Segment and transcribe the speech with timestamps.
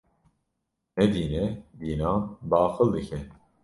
[0.97, 1.45] Ne dîn e,
[1.79, 2.19] dînan
[2.49, 3.19] baqil dike.